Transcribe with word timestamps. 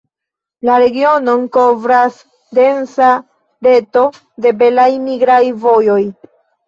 La 0.67 0.75
regionon 0.83 1.43
kovras 1.57 2.17
densa 2.59 3.09
reto 3.69 4.07
de 4.47 4.55
belaj 4.63 4.89
migraj 5.09 5.41
vojoj. 5.67 6.01